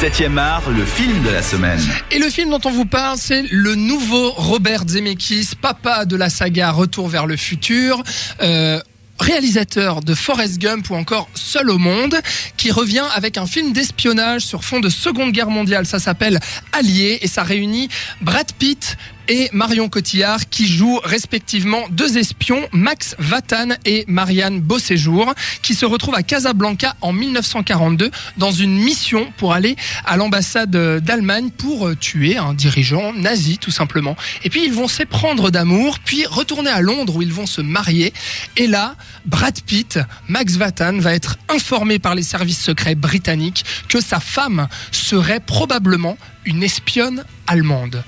7e 0.00 0.36
art, 0.36 0.68
le 0.68 0.84
film 0.84 1.22
de 1.22 1.30
la 1.30 1.40
semaine. 1.40 1.80
Et 2.10 2.18
le 2.18 2.28
film 2.28 2.50
dont 2.50 2.60
on 2.66 2.70
vous 2.70 2.84
parle, 2.84 3.16
c'est 3.18 3.44
le 3.50 3.74
nouveau 3.74 4.30
Robert 4.32 4.82
Zemeckis, 4.86 5.52
papa 5.58 6.04
de 6.04 6.16
la 6.16 6.28
saga 6.28 6.70
Retour 6.70 7.08
vers 7.08 7.26
le 7.26 7.36
futur. 7.36 8.02
Euh, 8.42 8.78
réalisateur 9.18 10.02
de 10.02 10.14
Forrest 10.14 10.58
Gump 10.58 10.90
ou 10.90 10.96
encore 10.96 11.30
Seul 11.34 11.70
au 11.70 11.78
monde, 11.78 12.14
qui 12.58 12.70
revient 12.70 13.04
avec 13.14 13.38
un 13.38 13.46
film 13.46 13.72
d'espionnage 13.72 14.42
sur 14.42 14.64
fond 14.64 14.80
de 14.80 14.90
Seconde 14.90 15.32
Guerre 15.32 15.48
mondiale. 15.48 15.86
Ça 15.86 15.98
s'appelle 15.98 16.40
Allié 16.72 17.18
et 17.22 17.26
ça 17.26 17.42
réunit 17.42 17.88
Brad 18.20 18.52
Pitt, 18.58 18.98
et 19.28 19.48
Marion 19.52 19.88
Cotillard 19.88 20.48
qui 20.48 20.66
jouent 20.66 21.00
respectivement 21.04 21.82
deux 21.90 22.18
espions, 22.18 22.68
Max 22.72 23.16
Vatan 23.18 23.68
et 23.84 24.04
Marianne 24.08 24.60
Beauséjour, 24.60 25.34
qui 25.62 25.74
se 25.74 25.84
retrouvent 25.84 26.14
à 26.14 26.22
Casablanca 26.22 26.96
en 27.00 27.12
1942 27.12 28.10
dans 28.36 28.50
une 28.50 28.78
mission 28.78 29.32
pour 29.36 29.52
aller 29.52 29.76
à 30.04 30.16
l'ambassade 30.16 30.70
d'Allemagne 30.70 31.50
pour 31.50 31.88
euh, 31.88 31.94
tuer 31.96 32.36
un 32.36 32.54
dirigeant 32.54 33.12
nazi 33.12 33.58
tout 33.58 33.70
simplement. 33.70 34.16
Et 34.44 34.50
puis 34.50 34.64
ils 34.64 34.72
vont 34.72 34.88
s'éprendre 34.88 35.50
d'amour, 35.50 35.98
puis 36.04 36.26
retourner 36.26 36.70
à 36.70 36.80
Londres 36.80 37.16
où 37.16 37.22
ils 37.22 37.32
vont 37.32 37.46
se 37.46 37.60
marier. 37.60 38.12
Et 38.56 38.66
là, 38.66 38.96
Brad 39.24 39.60
Pitt, 39.62 39.98
Max 40.28 40.56
Vatan 40.56 40.98
va 40.98 41.14
être 41.14 41.36
informé 41.48 41.98
par 41.98 42.14
les 42.14 42.22
services 42.22 42.62
secrets 42.62 42.94
britanniques 42.94 43.64
que 43.88 44.00
sa 44.00 44.20
femme 44.20 44.68
serait 44.92 45.40
probablement 45.40 46.18
une 46.44 46.62
espionne 46.62 47.24
allemande. 47.46 48.04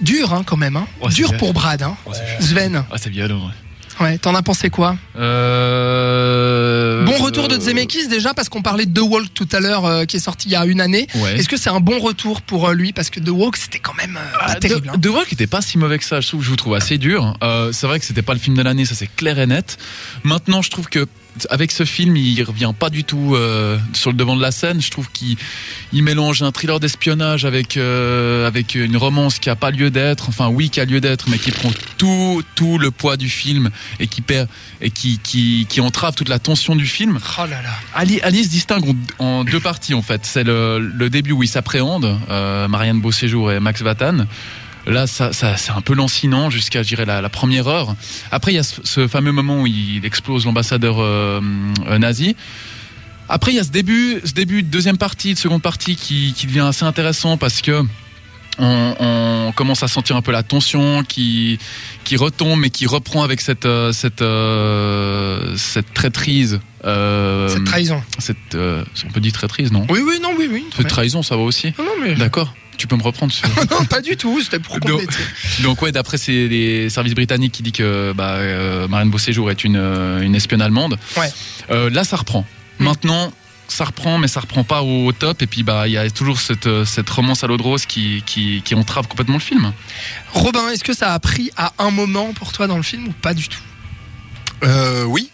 Dur 0.00 0.32
hein, 0.32 0.42
quand 0.46 0.56
même, 0.56 0.76
hein. 0.76 0.86
Ouais, 1.02 1.10
dur 1.10 1.36
pour 1.36 1.52
Brad. 1.52 1.82
Hein. 1.82 1.96
Ouais, 2.06 2.16
Sven, 2.40 2.84
Ah, 2.90 2.96
c'est 2.98 3.10
violent. 3.10 3.50
Ouais. 4.00 4.06
ouais, 4.06 4.18
t'en 4.18 4.34
as 4.34 4.42
pensé 4.42 4.70
quoi? 4.70 4.96
Euh... 5.78 7.04
Bon 7.04 7.16
retour 7.24 7.48
de 7.48 7.58
Zemeckis 7.58 8.08
déjà 8.08 8.34
parce 8.34 8.48
qu'on 8.48 8.62
parlait 8.62 8.86
de 8.86 9.00
The 9.00 9.02
Walk 9.04 9.34
tout 9.34 9.48
à 9.52 9.60
l'heure 9.60 9.86
euh, 9.86 10.04
qui 10.04 10.16
est 10.16 10.20
sorti 10.20 10.48
il 10.48 10.52
y 10.52 10.56
a 10.56 10.64
une 10.66 10.80
année. 10.80 11.06
Ouais. 11.16 11.36
Est-ce 11.38 11.48
que 11.48 11.56
c'est 11.56 11.70
un 11.70 11.80
bon 11.80 11.98
retour 11.98 12.42
pour 12.42 12.68
euh, 12.68 12.74
lui? 12.74 12.92
Parce 12.92 13.10
que 13.10 13.18
The 13.20 13.30
Walk 13.30 13.56
c'était 13.56 13.78
quand 13.80 13.94
même 13.94 14.16
euh, 14.16 14.38
pas 14.38 14.46
Ah, 14.48 14.54
terrible. 14.56 14.90
hein. 14.94 14.98
The, 15.00 15.06
Walk 15.06 15.32
était 15.32 15.46
pas 15.46 15.62
si 15.62 15.78
mauvais 15.78 15.98
que 15.98 16.04
ça, 16.04 16.20
je 16.20 16.28
trouve, 16.28 16.42
je 16.42 16.50
vous 16.50 16.56
trouve 16.56 16.74
assez 16.74 16.98
dur. 16.98 17.36
Euh, 17.42 17.72
c'est 17.72 17.86
vrai 17.86 17.98
que 17.98 18.04
c'était 18.04 18.22
pas 18.22 18.34
le 18.34 18.40
film 18.40 18.56
de 18.56 18.62
l'année, 18.62 18.84
ça 18.84 18.94
c'est 18.94 19.08
clair 19.08 19.38
et 19.38 19.46
net. 19.46 19.78
Maintenant, 20.22 20.62
je 20.62 20.70
trouve 20.70 20.88
que 20.88 21.06
avec 21.50 21.72
ce 21.72 21.84
film, 21.84 22.16
il 22.16 22.42
revient 22.42 22.72
pas 22.78 22.90
du 22.90 23.04
tout 23.04 23.34
euh, 23.34 23.78
sur 23.92 24.10
le 24.10 24.16
devant 24.16 24.36
de 24.36 24.42
la 24.42 24.50
scène. 24.50 24.80
Je 24.80 24.90
trouve 24.90 25.10
qu'il 25.10 25.36
il 25.92 26.02
mélange 26.02 26.42
un 26.42 26.52
thriller 26.52 26.80
d'espionnage 26.80 27.44
avec 27.44 27.76
euh, 27.76 28.46
avec 28.46 28.74
une 28.74 28.96
romance 28.96 29.38
qui 29.38 29.50
a 29.50 29.56
pas 29.56 29.70
lieu 29.70 29.90
d'être. 29.90 30.28
Enfin, 30.28 30.48
oui, 30.48 30.70
qui 30.70 30.80
a 30.80 30.84
lieu 30.84 31.00
d'être, 31.00 31.28
mais 31.28 31.38
qui 31.38 31.50
prend 31.50 31.70
tout 31.96 32.42
tout 32.54 32.78
le 32.78 32.90
poids 32.90 33.16
du 33.16 33.28
film 33.28 33.70
et 34.00 34.06
qui 34.06 34.20
perd 34.20 34.48
et 34.80 34.90
qui 34.90 35.18
qui 35.18 35.66
qui 35.68 35.80
entrave 35.80 36.14
toute 36.14 36.28
la 36.28 36.38
tension 36.38 36.76
du 36.76 36.86
film. 36.86 37.18
Oh 37.38 37.42
là 37.42 37.62
là. 37.62 37.74
Ali, 37.94 38.20
Ali 38.22 38.44
se 38.44 38.50
distingue 38.50 38.96
en, 39.18 39.44
deux 39.44 39.60
parties 39.60 39.94
en 39.94 40.02
fait. 40.02 40.22
C'est 40.24 40.44
le, 40.44 40.78
le 40.78 41.10
début 41.10 41.32
où 41.32 41.42
il 41.42 41.48
s'appréhende, 41.48 42.18
euh, 42.30 42.68
Marianne 42.68 43.00
Beauséjour 43.00 43.52
et 43.52 43.60
Max 43.60 43.82
Vatan. 43.82 44.26
Là, 44.88 45.06
ça, 45.06 45.32
ça, 45.32 45.56
c'est 45.56 45.70
un 45.72 45.80
peu 45.82 45.94
lancinant 45.94 46.50
jusqu'à, 46.50 46.82
je 46.82 46.88
dirais, 46.88 47.04
la, 47.04 47.20
la 47.20 47.28
première 47.28 47.68
heure. 47.68 47.94
Après, 48.30 48.52
il 48.52 48.56
y 48.56 48.58
a 48.58 48.62
ce, 48.62 48.80
ce 48.84 49.06
fameux 49.06 49.32
moment 49.32 49.60
où 49.62 49.66
il 49.66 50.04
explose 50.04 50.46
l'ambassadeur 50.46 50.96
euh, 51.00 51.40
euh, 51.88 51.98
nazi. 51.98 52.34
Après, 53.28 53.52
il 53.52 53.56
y 53.56 53.60
a 53.60 53.64
ce 53.64 53.70
début, 53.70 54.20
ce 54.24 54.32
début 54.32 54.62
de 54.62 54.68
deuxième 54.68 54.96
partie, 54.96 55.34
de 55.34 55.38
seconde 55.38 55.60
partie 55.62 55.96
qui, 55.96 56.32
qui 56.34 56.46
devient 56.46 56.60
assez 56.60 56.84
intéressant 56.84 57.36
parce 57.36 57.60
que 57.60 57.82
on, 58.60 58.94
on 58.98 59.52
commence 59.52 59.82
à 59.82 59.88
sentir 59.88 60.16
un 60.16 60.22
peu 60.22 60.32
la 60.32 60.42
tension 60.42 61.04
qui, 61.04 61.58
qui 62.04 62.16
retombe 62.16 62.58
mais 62.58 62.70
qui 62.70 62.86
reprend 62.86 63.22
avec 63.22 63.40
cette, 63.40 63.66
euh, 63.66 63.92
cette, 63.92 64.22
euh, 64.22 65.54
cette 65.56 65.92
traîtrise. 65.94 66.58
euh, 66.84 67.48
Cette 67.48 67.64
trahison. 67.64 68.02
cette, 68.18 68.36
on 68.56 69.10
peut 69.12 69.20
dire 69.20 69.32
traîtrise, 69.32 69.70
non? 69.70 69.86
Oui 69.90 70.00
oui 70.04 70.18
non 70.22 70.30
oui 70.38 70.48
oui. 70.50 70.64
Cette 70.76 70.88
trahison, 70.88 71.22
ça 71.22 71.36
va 71.36 71.42
aussi? 71.42 71.68
Non, 71.78 71.84
non, 71.84 71.90
mais 72.02 72.14
D'accord. 72.14 72.52
Tu 72.78 72.86
peux 72.86 72.96
me 72.96 73.02
reprendre. 73.02 73.32
sur- 73.32 73.46
non 73.70 73.84
pas 73.84 74.00
du 74.00 74.16
tout. 74.16 74.40
C'était 74.40 74.58
pour 74.60 74.78
compléter. 74.80 75.12
Donc 75.62 75.82
ouais, 75.82 75.92
d'après 75.92 76.16
c'est 76.16 76.48
les 76.48 76.88
services 76.88 77.14
britanniques 77.14 77.52
qui 77.52 77.62
dit 77.62 77.72
que 77.72 78.12
bah, 78.16 78.36
euh, 78.36 78.88
Marianne 78.88 79.10
Beauséjour 79.10 79.50
est 79.50 79.64
une, 79.64 79.76
euh, 79.76 80.22
une 80.22 80.34
espionne 80.34 80.62
allemande. 80.62 80.96
Ouais. 81.16 81.30
Euh, 81.70 81.90
là, 81.90 82.04
ça 82.04 82.16
reprend. 82.16 82.46
Mm. 82.78 82.84
Maintenant, 82.84 83.32
ça 83.66 83.84
reprend, 83.84 84.16
mais 84.18 84.28
ça 84.28 84.40
reprend 84.40 84.64
pas 84.64 84.82
au 84.82 85.12
top. 85.12 85.42
Et 85.42 85.46
puis 85.46 85.62
bah, 85.64 85.88
il 85.88 85.92
y 85.92 85.98
a 85.98 86.08
toujours 86.08 86.40
cette, 86.40 86.66
euh, 86.66 86.84
cette 86.84 87.10
romance 87.10 87.44
à 87.44 87.48
l'eau 87.48 87.56
de 87.58 87.62
rose 87.62 87.84
qui, 87.84 88.22
qui, 88.24 88.62
qui 88.64 88.74
entrave 88.74 89.08
complètement 89.08 89.34
le 89.36 89.40
film. 89.42 89.72
Robin, 90.32 90.68
est-ce 90.70 90.84
que 90.84 90.94
ça 90.94 91.12
a 91.12 91.18
pris 91.18 91.50
à 91.56 91.72
un 91.78 91.90
moment 91.90 92.32
pour 92.32 92.52
toi 92.52 92.66
dans 92.68 92.76
le 92.78 92.82
film 92.82 93.08
ou 93.08 93.12
pas 93.12 93.34
du 93.34 93.48
tout? 93.48 93.60
Euh, 94.64 95.04
oui, 95.04 95.30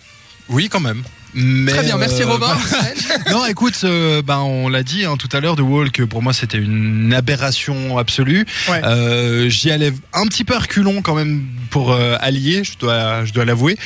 oui 0.49 0.69
quand 0.69 0.81
même. 0.81 1.03
Mais, 1.34 1.72
Très 1.72 1.83
bien, 1.83 1.99
merci 1.99 2.22
euh, 2.22 2.27
Robin. 2.27 2.56
non, 3.31 3.45
écoute, 3.47 3.81
euh, 3.84 4.22
ben 4.22 4.39
on 4.39 4.69
l'a 4.69 4.83
dit 4.84 5.05
hein, 5.05 5.17
tout 5.17 5.28
à 5.33 5.41
l'heure, 5.41 5.56
The 5.56 5.61
Walk, 5.61 6.05
pour 6.05 6.22
moi 6.22 6.33
c'était 6.33 6.59
une 6.59 7.12
aberration 7.12 7.99
absolue. 7.99 8.47
Ouais. 8.69 8.84
Euh, 8.84 9.49
J'y 9.49 9.71
allais 9.72 9.93
un 10.12 10.27
petit 10.27 10.45
peu 10.45 10.55
à 10.55 10.61
reculons 10.61 11.03
quand 11.03 11.15
même 11.15 11.45
pour 11.71 11.93
euh, 11.93 12.17
allier, 12.21 12.62
je 12.62 12.78
dois, 12.78 13.25
je 13.25 13.33
dois 13.33 13.45
l'avouer. 13.45 13.77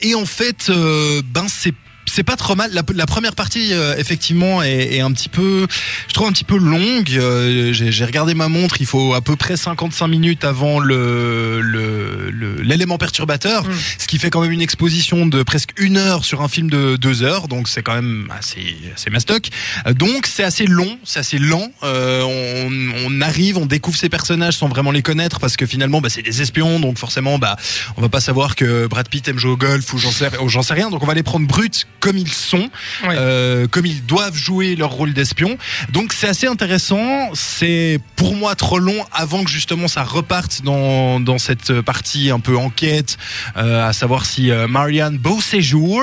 Et 0.00 0.14
en 0.14 0.24
fait, 0.24 0.70
ben 0.70 1.46
c'est 1.46 1.74
c'est 2.08 2.22
pas 2.24 2.36
trop 2.36 2.54
mal. 2.54 2.70
La, 2.72 2.82
la 2.94 3.06
première 3.06 3.34
partie, 3.34 3.72
euh, 3.72 3.94
effectivement, 3.98 4.62
est, 4.62 4.94
est 4.96 5.00
un 5.00 5.12
petit 5.12 5.28
peu, 5.28 5.66
je 6.08 6.14
trouve 6.14 6.26
un 6.28 6.32
petit 6.32 6.44
peu 6.44 6.56
longue. 6.58 7.10
Euh, 7.12 7.72
J'ai 7.72 7.92
j'ai 7.92 8.04
regardé 8.04 8.34
ma 8.34 8.48
montre. 8.48 8.76
Il 8.80 8.86
faut 8.86 9.14
à 9.14 9.20
peu 9.20 9.36
près 9.36 9.56
55 9.56 10.06
minutes 10.08 10.44
avant 10.44 10.78
le 10.80 11.60
le- 11.60 12.30
le- 12.30 12.62
l'élément 12.62 12.98
perturbateur, 12.98 13.64
Mm. 13.64 13.72
ce 13.98 14.06
qui 14.06 14.18
fait 14.18 14.30
quand 14.30 14.40
même 14.40 14.52
une 14.52 14.60
exposition 14.62 15.26
de 15.26 15.42
presque 15.42 15.70
une 15.78 15.96
heure 15.96 16.24
sur 16.24 16.42
un 16.42 16.48
film 16.48 16.70
de 16.70 16.96
deux 16.96 17.22
heures. 17.22 17.48
Donc 17.48 17.68
c'est 17.68 17.82
quand 17.82 17.94
même 17.94 18.28
assez 18.36 18.76
assez 18.94 19.10
mastoc. 19.10 19.48
Euh, 19.86 19.92
Donc 19.92 20.26
c'est 20.26 20.44
assez 20.44 20.66
long, 20.66 20.98
c'est 21.04 21.18
assez 21.20 21.38
lent. 21.38 21.70
Euh, 21.82 22.22
on, 22.22 22.70
on 23.06 23.20
arrive, 23.20 23.58
on 23.58 23.66
découvre 23.66 23.96
ces 23.98 24.08
personnages 24.08 24.54
sans 24.56 24.68
vraiment 24.68 24.90
les 24.92 25.02
connaître 25.02 25.40
parce 25.40 25.56
que 25.56 25.66
finalement, 25.66 26.00
bah, 26.00 26.08
c'est 26.08 26.22
des 26.22 26.40
espions. 26.42 26.80
Donc 26.80 26.98
forcément, 26.98 27.38
bah, 27.38 27.56
on 27.96 28.00
va 28.02 28.08
pas 28.08 28.20
savoir 28.20 28.54
que 28.56 28.86
Brad 28.86 29.08
Pitt 29.08 29.26
aime 29.28 29.38
jouer 29.38 29.50
au 29.52 29.56
golf 29.56 29.92
ou 29.92 29.98
j'en 29.98 30.10
sais, 30.10 30.30
ou 30.40 30.48
j'en 30.48 30.62
sais 30.62 30.74
rien. 30.74 30.90
Donc 30.90 31.02
on 31.02 31.06
va 31.06 31.14
les 31.14 31.22
prendre 31.22 31.46
bruts 31.46 31.68
comme 32.00 32.16
ils 32.18 32.32
sont, 32.32 32.68
euh, 33.04 33.66
comme 33.68 33.86
ils 33.86 34.04
doivent 34.04 34.36
jouer 34.36 34.76
leur 34.76 34.90
rôle 34.90 35.12
d'espion. 35.12 35.56
Donc 35.92 36.12
c'est 36.12 36.28
assez 36.28 36.46
intéressant. 36.46 37.30
C'est 37.34 38.00
pour 38.16 38.34
moi 38.34 38.54
trop 38.54 38.78
long 38.78 39.04
avant 39.12 39.44
que 39.44 39.50
justement 39.50 39.88
ça 39.88 40.02
reparte 40.04 40.62
dans, 40.62 41.20
dans 41.20 41.38
cette 41.38 41.80
partie 41.80 42.30
un 42.30 42.40
peu 42.40 42.56
enquête, 42.56 43.16
euh, 43.56 43.86
à 43.88 43.92
savoir 43.92 44.26
si 44.26 44.50
euh, 44.50 44.66
Marianne 44.68 45.18
Beauséjour, 45.18 46.02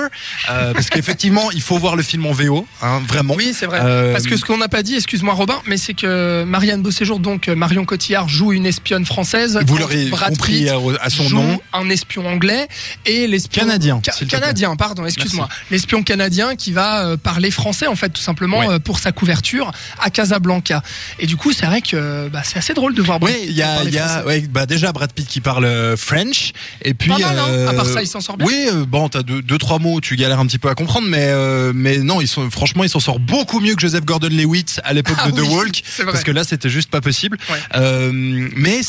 euh, 0.50 0.74
parce 0.74 0.90
qu'effectivement 0.90 1.52
il 1.52 1.62
faut 1.62 1.78
voir 1.78 1.96
le 1.96 2.04
film 2.04 2.26
en 2.26 2.32
VO, 2.32 2.68
hein, 2.82 3.02
vraiment. 3.08 3.36
Oui, 3.36 3.54
c'est 3.58 3.66
vrai. 3.66 3.80
Parce 4.12 4.26
que 4.28 4.38
ce 4.38 4.46
qu'on 4.46 4.58
n'a 4.58 4.68
pas 4.68 4.84
dit, 4.84 4.96
excuse-moi 4.96 5.34
Robin, 5.34 5.62
mais 5.68 5.78
c'est 5.78 5.94
que 5.94 6.44
Marianne 6.44 6.82
Beauséjour, 6.82 7.20
donc 7.20 7.48
euh, 7.48 7.56
Marion 7.56 7.86
Cotillard, 7.86 8.28
joue 8.30 8.54
une 8.54 8.66
espionne 8.66 9.06
française. 9.06 9.60
Vous 9.66 9.78
l'aurez 9.78 10.10
compris 10.10 10.70
à, 10.70 10.76
à 11.02 11.10
son 11.10 11.30
nom. 11.30 11.60
un 11.74 11.90
espion 11.90 12.26
anglais 12.28 12.68
et 13.06 13.28
l'espion 13.28 13.64
Canadien, 13.64 14.02
Ca- 14.04 14.26
canadien, 14.26 14.76
pardon, 14.76 15.06
excuse-moi, 15.06 15.48
l'espion 15.86 16.02
canadien 16.04 16.56
qui 16.56 16.72
va 16.72 17.06
euh, 17.06 17.18
parler 17.18 17.52
français 17.52 17.86
en 17.86 17.96
fait 17.96 18.10
tout 18.10 18.22
simplement 18.22 18.60
Ouais. 18.60 18.70
euh, 18.76 18.80
pour 18.80 18.98
sa 19.00 19.12
couverture 19.12 19.72
à 20.00 20.10
Casablanca. 20.10 20.82
Et 21.20 21.28
du 21.28 21.36
coup, 21.38 21.52
c'est 21.54 21.66
vrai 21.68 21.82
que 21.82 22.28
bah, 22.30 22.42
c'est 22.44 22.58
assez 22.58 22.74
drôle 22.74 22.96
de 22.96 23.02
voir. 23.04 23.20
Brad 23.20 23.32
Oui, 23.32 23.40
Pitt 23.42 23.50
il 23.52 23.56
y 23.58 23.62
a, 23.62 23.84
y 23.84 24.26
ouais, 24.26 24.42
bah 24.50 24.66
déjà 24.66 24.92
Brad 24.92 25.12
Pitt 25.14 25.28
qui 25.28 25.42
parle 25.42 25.66
euh, 25.66 25.96
French 25.96 26.54
et 26.82 26.94
puis 26.96 27.10
Pas 27.12 27.20
mal, 27.20 27.38
hein. 27.38 27.46
euh, 27.50 27.68
À 27.70 27.74
part 27.74 27.86
ça, 27.86 28.02
il 28.02 28.08
s'en 28.08 28.20
sort 28.22 28.38
bien. 28.38 28.48
Oui, 28.48 28.66
euh, 28.74 28.86
bon, 28.88 29.10
t'as 29.10 29.22
deux, 29.22 29.42
deux 29.44 29.58
trois 29.60 29.78
mots, 29.80 30.02
tu 30.02 30.16
galères 30.16 30.40
un 30.40 30.48
petit 30.48 30.58
peu 30.58 30.70
à 30.70 30.76
comprendre, 30.76 31.08
mais 31.08 31.28
euh, 31.28 31.72
mais 31.76 31.98
non, 32.00 32.20
ils 32.22 32.28
sont 32.28 32.50
franchement, 32.50 32.84
ils 32.84 32.90
s'en 32.90 33.00
sortent 33.00 33.22
beaucoup 33.22 33.60
mieux 33.60 33.76
que 33.76 33.82
Joseph 33.82 34.06
Gordon-Levitt 34.06 34.82
à 34.84 34.94
l'époque 34.94 35.18
Ah 35.24 35.30
de 35.32 35.42
The 35.42 35.48
Walk, 35.50 35.84
parce 36.06 36.24
que 36.24 36.32
là, 36.32 36.44
c'était 36.44 36.70
juste 36.70 36.90
pas 36.90 37.02
possible. 37.02 37.38
Ouais. 37.52 37.60
Euh, 37.76 38.12
mais 38.14 38.82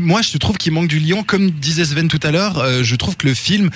moi, 0.00 0.22
je 0.22 0.36
trouve 0.38 0.56
qu'il 0.56 0.72
manque 0.72 0.88
du 0.88 0.98
lion, 0.98 1.22
comme 1.22 1.50
disait 1.50 1.84
Sven 1.84 2.08
tout 2.08 2.20
à 2.22 2.30
l'heure. 2.30 2.58
euh, 2.58 2.82
je 2.82 2.96
trouve 2.96 3.16
que 3.16 3.26
le 3.26 3.34
film. 3.34 3.70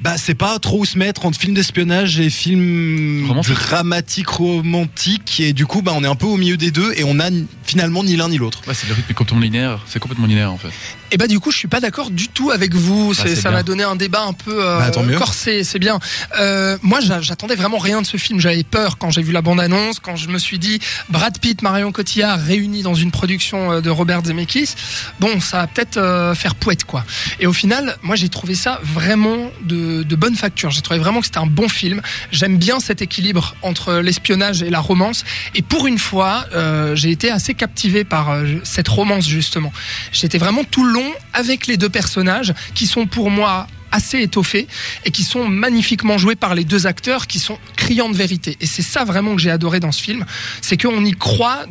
Bah, 0.00 0.16
c'est 0.18 0.34
pas 0.34 0.58
trop 0.58 0.80
où 0.80 0.84
se 0.84 0.98
mettre 0.98 1.24
entre 1.24 1.38
film 1.38 1.54
d'espionnage 1.54 2.20
et 2.20 2.28
film 2.30 3.26
Romantique. 3.26 3.54
dramatique 3.54 4.28
romantique 4.28 5.40
et 5.40 5.52
du 5.52 5.64
coup 5.66 5.80
bah 5.82 5.92
on 5.94 6.04
est 6.04 6.06
un 6.06 6.14
peu 6.14 6.26
au 6.26 6.36
milieu 6.36 6.56
des 6.56 6.70
deux 6.70 6.92
et 6.96 7.04
on 7.04 7.18
a 7.18 7.30
finalement 7.64 8.04
ni 8.04 8.14
l'un 8.16 8.28
ni 8.28 8.36
l'autre. 8.38 8.60
Ouais, 8.68 8.74
c'est 8.74 8.86
le 8.88 8.94
rythme 8.94 9.10
est 9.10 9.14
complètement 9.14 9.40
linéaire. 9.42 9.80
C'est 9.86 9.98
complètement 9.98 10.26
linéaire 10.26 10.52
en 10.52 10.58
fait. 10.58 10.68
Et 11.12 11.16
bah 11.18 11.28
du 11.28 11.38
coup, 11.40 11.50
je 11.52 11.56
suis 11.56 11.68
pas 11.68 11.80
d'accord 11.80 12.10
du 12.10 12.28
tout 12.28 12.50
avec 12.50 12.74
vous. 12.74 13.14
Bah, 13.14 13.20
c'est 13.22 13.36
ça 13.36 13.48
bien. 13.48 13.58
m'a 13.58 13.62
donné 13.62 13.82
un 13.84 13.96
débat 13.96 14.22
un 14.22 14.32
peu 14.32 14.64
euh, 14.64 14.78
Bah, 14.78 14.90
corsé. 15.18 15.64
C'est 15.64 15.78
bien. 15.78 15.98
Euh, 16.38 16.76
moi, 16.82 17.00
j'a- 17.00 17.20
j'attendais 17.20 17.54
vraiment 17.54 17.78
rien 17.78 18.02
de 18.02 18.06
ce 18.06 18.16
film. 18.16 18.40
J'avais 18.40 18.64
peur 18.64 18.98
quand 18.98 19.10
j'ai 19.10 19.22
vu 19.22 19.32
la 19.32 19.40
bande-annonce, 19.42 19.98
quand 20.00 20.16
je 20.16 20.28
me 20.28 20.38
suis 20.38 20.58
dit 20.58 20.78
Brad 21.08 21.38
Pitt, 21.38 21.62
Marion 21.62 21.90
Cotillard 21.92 22.38
réunis 22.40 22.82
dans 22.82 22.94
une 22.94 23.10
production 23.12 23.72
euh, 23.72 23.80
de 23.80 23.88
Robert 23.90 24.24
Zemeckis. 24.24 24.74
Bon, 25.20 25.40
ça 25.40 25.58
va 25.58 25.66
peut-être 25.68 25.96
euh, 25.96 26.34
faire 26.34 26.54
poète 26.54 26.84
quoi. 26.84 27.04
Et 27.40 27.46
au 27.46 27.52
final, 27.52 27.96
moi, 28.02 28.16
j'ai 28.16 28.28
trouvé 28.28 28.54
ça 28.54 28.80
vraiment 28.82 29.50
de, 29.64 29.85
de 29.86 30.16
bonne 30.16 30.36
facture. 30.36 30.70
J'ai 30.70 30.82
trouvé 30.82 30.98
vraiment 30.98 31.20
que 31.20 31.26
c'était 31.26 31.38
un 31.38 31.46
bon 31.46 31.68
film. 31.68 32.00
J'aime 32.32 32.58
bien 32.58 32.80
cet 32.80 33.02
équilibre 33.02 33.54
entre 33.62 33.94
l'espionnage 33.94 34.62
et 34.62 34.70
la 34.70 34.80
romance. 34.80 35.24
Et 35.54 35.62
pour 35.62 35.86
une 35.86 35.98
fois, 35.98 36.46
euh, 36.54 36.94
j'ai 36.96 37.10
été 37.10 37.30
assez 37.30 37.54
captivé 37.54 38.04
par 38.04 38.30
euh, 38.30 38.44
cette 38.64 38.88
romance 38.88 39.26
justement. 39.26 39.72
J'étais 40.12 40.38
vraiment 40.38 40.64
tout 40.64 40.84
le 40.84 40.92
long 40.92 41.12
avec 41.32 41.66
les 41.66 41.76
deux 41.76 41.88
personnages 41.88 42.54
qui 42.74 42.86
sont 42.86 43.06
pour 43.06 43.30
moi 43.30 43.66
assez 43.92 44.20
étoffés 44.20 44.66
et 45.04 45.10
qui 45.10 45.22
sont 45.22 45.48
magnifiquement 45.48 46.18
joués 46.18 46.36
par 46.36 46.54
les 46.54 46.64
deux 46.64 46.86
acteurs 46.86 47.26
qui 47.26 47.38
sont 47.38 47.58
criants 47.76 48.10
de 48.10 48.16
vérité. 48.16 48.56
Et 48.60 48.66
c'est 48.66 48.82
ça 48.82 49.04
vraiment 49.04 49.34
que 49.34 49.40
j'ai 49.40 49.50
adoré 49.50 49.80
dans 49.80 49.92
ce 49.92 50.02
film, 50.02 50.24
c'est 50.60 50.80
qu'on 50.80 51.04
y 51.04 51.12
croit, 51.12 51.64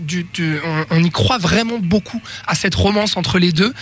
on 0.89 1.03
y 1.03 1.11
croit 1.11 1.37
vraiment 1.37 1.77
beaucoup 1.79 2.21
à 2.47 2.55
cette 2.55 2.75
romance 2.75 3.17
entre 3.17 3.37
les 3.37 3.51
deux. 3.51 3.73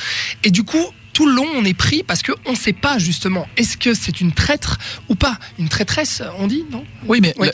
Et 0.43 0.51
du 0.51 0.63
coup, 0.63 0.85
tout 1.13 1.25
le 1.27 1.33
long, 1.33 1.47
on 1.55 1.63
est 1.63 1.73
pris 1.75 2.03
parce 2.03 2.21
qu'on 2.23 2.51
ne 2.51 2.57
sait 2.57 2.73
pas 2.73 2.97
justement, 2.97 3.47
est-ce 3.55 3.77
que 3.77 3.93
c'est 3.93 4.19
une 4.19 4.31
traître 4.31 4.77
ou 5.09 5.15
pas? 5.15 5.37
Une 5.59 5.69
traîtresse, 5.69 6.21
on 6.39 6.47
dit, 6.47 6.65
non? 6.71 6.83
Oui, 7.07 7.19
mais 7.21 7.33
Oui. 7.37 7.49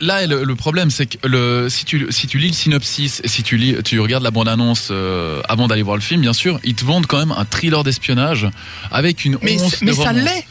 là, 0.00 0.26
le, 0.26 0.44
le 0.44 0.54
problème, 0.54 0.90
c'est 0.90 1.06
que 1.06 1.26
le, 1.26 1.68
si, 1.68 1.84
tu, 1.84 2.06
si 2.10 2.26
tu 2.26 2.38
lis 2.38 2.48
le 2.48 2.54
synopsis, 2.54 3.20
et 3.24 3.28
si 3.28 3.42
tu, 3.42 3.56
lis, 3.56 3.76
tu 3.84 3.98
regardes 4.00 4.22
la 4.22 4.30
bande-annonce 4.30 4.88
euh, 4.90 5.42
avant 5.48 5.66
d'aller 5.68 5.82
voir 5.82 5.96
le 5.96 6.02
film, 6.02 6.20
bien 6.20 6.32
sûr, 6.32 6.60
ils 6.64 6.74
te 6.74 6.84
vendent 6.84 7.06
quand 7.06 7.18
même 7.18 7.32
un 7.32 7.44
thriller 7.44 7.82
d'espionnage 7.84 8.46
avec 8.92 9.24
une 9.24 9.38
Mais, 9.42 9.60
once 9.60 9.80
mais 9.82 9.90
de 9.90 9.96
ça 9.96 10.12
l'est 10.12 10.46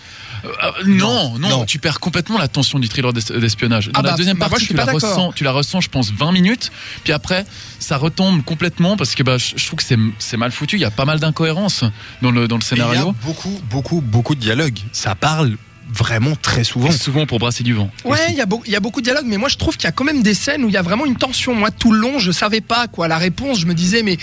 Euh, 0.45 0.47
euh, 0.63 0.71
non, 0.85 1.37
non, 1.39 1.49
non. 1.49 1.65
tu 1.65 1.79
perds 1.79 1.99
complètement 1.99 2.37
la 2.37 2.47
tension 2.47 2.79
du 2.79 2.87
thriller 2.89 3.13
d'es- 3.13 3.39
d'espionnage. 3.39 3.87
Dans 3.87 3.99
Ah 3.99 4.03
la 4.03 4.11
bah, 4.11 4.17
deuxième 4.17 4.37
bah, 4.37 4.45
moi, 4.45 4.49
partie, 4.51 4.67
tu, 4.67 4.73
la 4.73 4.85
ressens, 4.85 5.31
tu 5.33 5.43
la 5.43 5.51
ressens, 5.51 5.81
je 5.81 5.89
pense, 5.89 6.11
20 6.11 6.31
minutes. 6.31 6.71
Puis 7.03 7.13
après, 7.13 7.45
ça 7.79 7.97
retombe 7.97 8.43
complètement 8.43 8.97
parce 8.97 9.15
que 9.15 9.23
bah, 9.23 9.37
je, 9.37 9.65
trouve 9.65 9.79
que 9.79 9.95
c'est 10.19 10.37
mal 10.37 10.51
foutu. 10.51 10.75
Il 10.77 10.81
y 10.81 10.85
a 10.85 10.91
pas 10.91 11.05
mal 11.05 11.19
d'incohérences 11.19 11.83
dans 12.21 12.31
le, 12.31 12.47
dans 12.47 12.57
le 12.57 12.61
Et 12.63 12.65
Il 12.71 12.77
y 12.77 12.81
a 12.81 12.85
scénario. 12.87 13.15
beaucoup, 13.23 13.61
beaucoup, 13.69 14.01
beaucoup 14.01 14.35
de 14.35 14.39
dialogues. 14.39 14.79
Ça 14.91 15.15
parle 15.15 15.57
vraiment 15.91 16.35
très 16.35 16.63
souvent. 16.63 16.89
Et 16.89 16.91
souvent 16.91 17.25
pour 17.25 17.39
brasser 17.39 17.63
du 17.63 17.73
vent. 17.73 17.89
Ouais, 18.05 18.17
il 18.29 18.35
y, 18.35 18.41
a 18.41 18.45
il 18.65 18.71
y 18.71 18.75
a 18.75 18.79
beaucoup 18.79 19.01
de 19.01 19.05
dialogues, 19.05 19.25
mais 19.27 19.37
moi 19.37 19.49
je 19.49 19.57
trouve 19.57 19.75
qu'il 19.75 19.85
y 19.85 19.87
a 19.87 19.91
quand 19.91 20.03
même 20.03 20.21
des 20.21 20.33
scènes 20.33 20.63
où 20.63 20.69
il 20.69 20.73
y 20.73 20.77
a 20.77 20.81
vraiment 20.81 21.05
une 21.05 21.15
tension. 21.15 21.53
Moi, 21.55 21.71
tout 21.71 21.91
le 21.91 21.99
long, 21.99 22.19
je 22.19 22.31
savais 22.31 22.61
pas 22.61 22.87
quoi. 22.87 23.07
La 23.07 23.17
réponse, 23.17 23.59
je 23.59 23.65
me 23.65 23.73
disais, 23.73 24.03
mais 24.03 24.17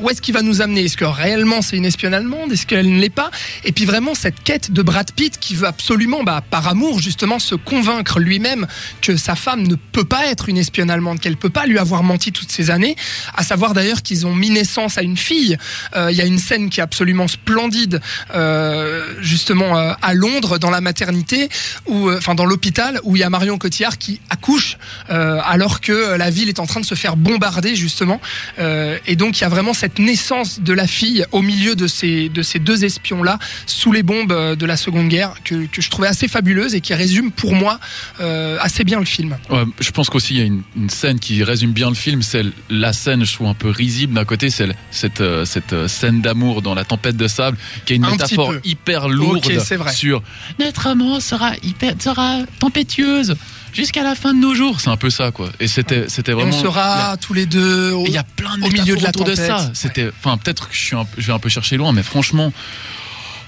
où 0.00 0.10
est-ce 0.10 0.20
qu'il 0.20 0.34
va 0.34 0.42
nous 0.42 0.62
amener? 0.62 0.84
Est-ce 0.84 0.96
que 0.96 1.04
réellement 1.04 1.62
c'est 1.62 1.76
une 1.76 1.84
espionne 1.84 2.14
allemande? 2.14 2.52
Est-ce 2.52 2.66
qu'elle 2.66 2.90
ne 2.92 3.00
l'est 3.00 3.08
pas? 3.08 3.30
Et 3.64 3.72
puis 3.72 3.84
vraiment 3.84 4.14
cette 4.14 4.42
quête 4.42 4.70
de 4.72 4.82
Brad 4.82 5.10
Pitt 5.12 5.38
qui 5.38 5.54
veut 5.54 5.66
absolument, 5.66 6.22
bah, 6.24 6.42
par 6.48 6.66
amour 6.68 7.00
justement, 7.00 7.38
se 7.38 7.54
convaincre 7.54 8.20
lui-même 8.20 8.66
que 9.00 9.16
sa 9.16 9.34
femme 9.34 9.66
ne 9.66 9.74
peut 9.74 10.04
pas 10.04 10.26
être 10.26 10.48
une 10.48 10.58
espionne 10.58 10.90
allemande, 10.90 11.20
qu'elle 11.20 11.36
peut 11.36 11.50
pas 11.50 11.66
lui 11.66 11.78
avoir 11.78 12.02
menti 12.02 12.32
toutes 12.32 12.50
ces 12.50 12.70
années. 12.70 12.96
À 13.36 13.42
savoir 13.42 13.74
d'ailleurs 13.74 14.02
qu'ils 14.02 14.26
ont 14.26 14.34
mis 14.34 14.50
naissance 14.50 14.98
à 14.98 15.02
une 15.02 15.16
fille. 15.16 15.56
Euh, 15.94 16.10
Il 16.10 16.16
y 16.16 16.22
a 16.22 16.24
une 16.24 16.38
scène 16.38 16.70
qui 16.70 16.80
est 16.80 16.82
absolument 16.82 17.28
splendide, 17.28 18.00
euh, 18.34 19.14
justement 19.20 19.78
euh, 19.78 19.92
à 20.02 20.14
Londres, 20.14 20.58
dans 20.58 20.70
la 20.70 20.80
maternité, 20.96 21.50
ou 21.86 22.10
enfin 22.10 22.34
dans 22.34 22.46
l'hôpital, 22.46 23.00
où 23.04 23.16
il 23.16 23.20
y 23.20 23.22
a 23.22 23.28
Marion 23.28 23.58
Cotillard 23.58 23.98
qui 23.98 24.20
accouche 24.30 24.78
euh, 25.10 25.40
alors 25.44 25.80
que 25.82 25.92
euh, 25.92 26.16
la 26.16 26.30
ville 26.30 26.48
est 26.48 26.58
en 26.58 26.66
train 26.66 26.80
de 26.80 26.86
se 26.86 26.94
faire 26.94 27.16
bombarder 27.16 27.76
justement. 27.76 28.18
Euh, 28.58 28.98
et 29.06 29.14
donc 29.14 29.38
il 29.38 29.42
y 29.42 29.44
a 29.44 29.50
vraiment 29.50 29.74
cette 29.74 29.98
naissance 29.98 30.60
de 30.60 30.72
la 30.72 30.86
fille 30.86 31.26
au 31.32 31.42
milieu 31.42 31.74
de 31.74 31.86
ces 31.86 32.30
de 32.30 32.42
ces 32.42 32.58
deux 32.58 32.84
espions 32.84 33.22
là 33.22 33.38
sous 33.66 33.92
les 33.92 34.02
bombes 34.02 34.32
euh, 34.32 34.56
de 34.56 34.64
la 34.64 34.78
Seconde 34.78 35.08
Guerre 35.08 35.34
que, 35.44 35.66
que 35.66 35.82
je 35.82 35.90
trouvais 35.90 36.08
assez 36.08 36.28
fabuleuse 36.28 36.74
et 36.74 36.80
qui 36.80 36.94
résume 36.94 37.30
pour 37.30 37.54
moi 37.54 37.78
euh, 38.20 38.56
assez 38.60 38.84
bien 38.84 38.98
le 38.98 39.04
film. 39.04 39.36
Ouais, 39.50 39.64
je 39.80 39.90
pense 39.90 40.08
qu'aussi 40.08 40.34
il 40.34 40.40
y 40.40 40.42
a 40.42 40.46
une, 40.46 40.62
une 40.76 40.90
scène 40.90 41.18
qui 41.18 41.44
résume 41.44 41.72
bien 41.72 41.90
le 41.90 41.94
film, 41.94 42.22
c'est 42.22 42.44
la 42.70 42.92
scène, 42.92 43.24
je 43.24 43.32
trouve 43.34 43.48
un 43.48 43.54
peu 43.54 43.68
risible 43.68 44.14
d'un 44.14 44.24
côté, 44.24 44.48
c'est 44.50 44.68
cette, 44.90 45.20
euh, 45.20 45.44
cette 45.44 45.72
euh, 45.72 45.88
scène 45.88 46.20
d'amour 46.22 46.62
dans 46.62 46.74
la 46.74 46.84
tempête 46.84 47.16
de 47.16 47.28
sable, 47.28 47.58
qui 47.84 47.92
est 47.92 47.96
une 47.96 48.04
Un 48.04 48.12
métaphore 48.12 48.54
hyper 48.64 49.08
lourde 49.08 49.44
sur 49.92 50.22
notre 50.58 50.85
sera 51.20 51.52
hyper, 51.62 51.94
sera 52.00 52.38
tempétueuse 52.58 53.36
jusqu'à 53.72 54.02
la 54.02 54.14
fin 54.14 54.32
de 54.34 54.38
nos 54.40 54.54
jours. 54.54 54.80
C'est 54.80 54.90
un 54.90 54.96
peu 54.96 55.10
ça, 55.10 55.30
quoi. 55.30 55.50
Et 55.60 55.66
c'était, 55.68 56.08
c'était 56.08 56.32
Et 56.32 56.34
vraiment. 56.34 56.56
on 56.56 56.62
sera 56.62 57.16
tous 57.20 57.34
les 57.34 57.46
deux. 57.46 57.92
au- 57.92 58.04
il 58.06 58.12
y 58.12 58.18
a 58.18 58.22
plein 58.24 58.56
de 58.56 58.62
au 58.64 58.68
milieu 58.70 58.96
de 58.96 59.02
la 59.02 59.10
autour 59.10 59.24
de 59.24 59.34
tempête. 59.34 59.46
ça. 59.46 59.70
C'était, 59.74 60.08
enfin, 60.18 60.36
peut-être 60.38 60.68
que 60.68 60.74
je 60.74 60.80
suis, 60.80 60.96
un, 60.96 61.06
je 61.18 61.26
vais 61.26 61.32
un 61.32 61.38
peu 61.38 61.48
chercher 61.48 61.76
loin, 61.76 61.92
mais 61.92 62.02
franchement, 62.02 62.52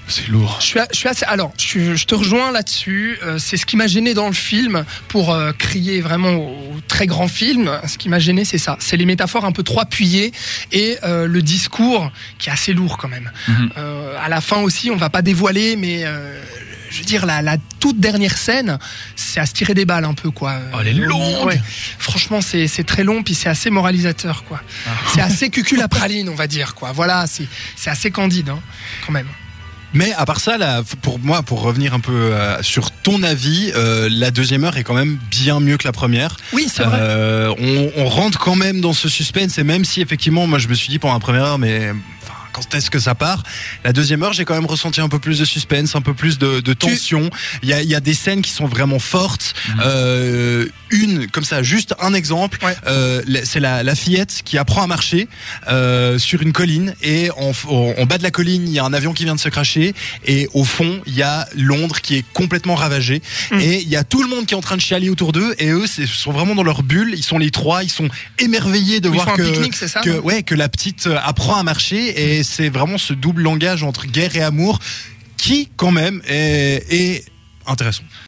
c'est 0.07 0.27
lourd. 0.27 0.57
Je 0.59 0.65
suis, 0.65 0.79
a- 0.79 0.87
je 0.91 0.97
suis 0.97 1.07
assez. 1.07 1.23
Alors, 1.25 1.51
je, 1.57 2.03
te 2.05 2.15
rejoins 2.15 2.51
là-dessus. 2.51 3.17
Euh, 3.23 3.37
c'est 3.39 3.57
ce 3.57 3.65
qui 3.67 3.75
m'a 3.77 3.85
gêné 3.87 4.13
dans 4.15 4.25
le 4.27 4.33
film 4.33 4.83
pour 5.07 5.31
euh, 5.33 5.51
crier 5.51 6.01
vraiment 6.01 6.31
au, 6.31 6.47
au 6.75 6.79
très 6.87 7.05
grand 7.07 7.27
film. 7.27 7.69
Ce 7.87 7.97
qui 7.99 8.09
m'a 8.09 8.17
gêné, 8.19 8.43
c'est 8.45 8.57
ça. 8.57 8.75
C'est 8.79 8.97
les 8.97 9.05
métaphores 9.05 9.45
un 9.45 9.51
peu 9.51 9.61
trop 9.63 9.79
appuyées 9.81 10.31
et 10.71 10.97
euh, 11.03 11.27
le 11.27 11.41
discours 11.43 12.11
qui 12.39 12.49
est 12.49 12.51
assez 12.51 12.73
lourd 12.73 12.97
quand 12.97 13.07
même. 13.07 13.31
Euh, 13.77 14.15
à 14.19 14.29
la 14.29 14.41
fin 14.41 14.57
aussi, 14.61 14.89
on 14.91 14.95
va 14.97 15.09
pas 15.09 15.21
dévoiler, 15.21 15.75
mais. 15.75 16.03
Je 16.89 16.99
veux 16.99 17.05
dire, 17.05 17.25
la, 17.25 17.41
la 17.41 17.57
toute 17.79 17.99
dernière 17.99 18.37
scène, 18.37 18.79
c'est 19.15 19.39
à 19.39 19.45
se 19.45 19.53
tirer 19.53 19.73
des 19.73 19.85
balles 19.85 20.05
un 20.05 20.13
peu, 20.13 20.31
quoi. 20.31 20.55
Oh, 20.73 20.77
elle 20.81 20.87
est 20.87 20.93
longue. 20.93 21.45
Ouais. 21.45 21.61
Franchement, 21.97 22.41
c'est 22.41 22.67
c'est 22.67 22.83
très 22.83 23.03
long, 23.03 23.23
puis 23.23 23.35
c'est 23.35 23.49
assez 23.49 23.69
moralisateur, 23.69 24.43
quoi. 24.43 24.61
Ah. 24.87 24.91
C'est 25.13 25.21
assez 25.21 25.49
cucul 25.49 25.81
à 25.81 25.87
praline, 25.87 26.29
on 26.29 26.35
va 26.35 26.47
dire, 26.47 26.75
quoi. 26.75 26.91
Voilà, 26.91 27.27
c'est 27.27 27.47
c'est 27.75 27.89
assez 27.89 28.11
candide, 28.11 28.49
hein, 28.49 28.59
quand 29.05 29.13
même. 29.13 29.27
Mais 29.93 30.13
à 30.13 30.25
part 30.25 30.39
ça, 30.39 30.57
là, 30.59 30.83
pour 31.01 31.17
moi, 31.17 31.41
pour 31.41 31.61
revenir 31.61 31.95
un 31.95 31.99
peu 31.99 32.11
euh, 32.13 32.61
sur 32.61 32.91
ton 32.91 33.23
avis, 33.23 33.71
euh, 33.75 34.07
la 34.11 34.29
deuxième 34.29 34.63
heure 34.63 34.77
est 34.77 34.83
quand 34.83 34.93
même 34.93 35.17
bien 35.31 35.59
mieux 35.59 35.77
que 35.77 35.85
la 35.85 35.91
première. 35.91 36.37
Oui, 36.53 36.67
c'est 36.71 36.83
vrai. 36.83 36.99
Euh, 37.01 37.53
on, 37.57 37.91
on 37.95 38.07
rentre 38.07 38.37
quand 38.37 38.55
même 38.55 38.81
dans 38.81 38.93
ce 38.93 39.09
suspense 39.09 39.57
et 39.57 39.63
même 39.63 39.85
si 39.85 40.01
effectivement, 40.01 40.45
moi 40.45 40.59
je 40.59 40.67
me 40.67 40.75
suis 40.75 40.89
dit 40.89 40.99
pendant 40.99 41.15
la 41.15 41.19
première 41.19 41.43
heure, 41.43 41.57
mais 41.57 41.91
quand 42.53 42.73
est-ce 42.75 42.89
que 42.89 42.99
ça 42.99 43.15
part? 43.15 43.43
La 43.83 43.93
deuxième 43.93 44.23
heure, 44.23 44.33
j'ai 44.33 44.45
quand 44.45 44.55
même 44.55 44.65
ressenti 44.65 45.01
un 45.01 45.09
peu 45.09 45.19
plus 45.19 45.39
de 45.39 45.45
suspense, 45.45 45.95
un 45.95 46.01
peu 46.01 46.13
plus 46.13 46.37
de, 46.37 46.59
de 46.59 46.73
tension. 46.73 47.29
Il 47.63 47.69
y 47.69 47.73
a, 47.73 47.81
il 47.81 47.89
y 47.89 47.95
a 47.95 47.99
des 47.99 48.13
scènes 48.13 48.41
qui 48.41 48.51
sont 48.51 48.65
vraiment 48.67 48.99
fortes. 48.99 49.53
Mhm. 49.69 49.81
Euh, 49.85 50.65
une, 50.91 51.27
comme 51.27 51.43
ça, 51.43 51.61
juste 51.61 51.93
un 51.99 52.13
exemple. 52.13 52.57
Ouais. 52.63 52.75
Euh, 52.87 53.21
c'est 53.43 53.59
la, 53.59 53.83
la 53.83 53.95
fillette 53.95 54.41
qui 54.43 54.57
apprend 54.57 54.81
à 54.83 54.87
marcher 54.87 55.27
euh, 55.69 56.17
sur 56.17 56.41
une 56.41 56.51
colline 56.51 56.95
et 57.03 57.29
en, 57.37 57.51
en, 57.67 57.93
en 57.97 58.05
bas 58.05 58.17
de 58.17 58.23
la 58.23 58.31
colline, 58.31 58.67
il 58.67 58.73
y 58.73 58.79
a 58.79 58.83
un 58.85 58.93
avion 58.93 59.13
qui 59.13 59.23
vient 59.23 59.35
de 59.35 59.39
se 59.39 59.49
cracher 59.49 59.93
et 60.25 60.49
au 60.53 60.63
fond, 60.63 60.99
il 61.05 61.13
y 61.15 61.21
a 61.21 61.47
Londres 61.55 62.01
qui 62.01 62.15
est 62.15 62.25
complètement 62.33 62.75
ravagée 62.75 63.21
Mm. 63.51 63.59
et 63.61 63.81
il 63.81 63.87
y 63.89 63.95
a 63.95 64.03
tout 64.03 64.21
le 64.21 64.29
monde 64.29 64.45
qui 64.45 64.53
est 64.53 64.57
en 64.57 64.61
train 64.61 64.75
de 64.75 64.81
chialer 64.81 65.09
autour 65.09 65.31
d'eux 65.31 65.55
et 65.59 65.69
eux, 65.69 65.85
c'est- 65.87 66.05
sont 66.07 66.31
vraiment 66.31 66.55
dans 66.55 66.63
leur 66.63 66.83
bulle. 66.83 67.13
Ils 67.15 67.23
sont 67.23 67.37
les 67.37 67.51
trois, 67.51 67.83
ils 67.83 67.89
sont 67.89 68.09
émerveillés 68.37 68.99
de 68.99 69.09
Ils 69.09 69.13
voir 69.13 69.33
que 69.33 69.43
ça 69.71 70.01
ouais 70.23 70.43
que 70.43 70.55
la 70.55 70.69
petite 70.69 71.07
apprend 71.23 71.55
à 71.57 71.63
marcher 71.63 72.37
et 72.37 72.38
c'est 72.43 72.69
vraiment 72.69 72.97
ce 72.97 73.13
double 73.13 73.41
langage 73.41 73.83
entre 73.83 74.05
guerre 74.07 74.35
et 74.35 74.41
amour 74.41 74.79
qui 75.37 75.69
quand 75.77 75.91
même 75.91 76.21
est 76.27 77.25
intéressant. 77.65 78.03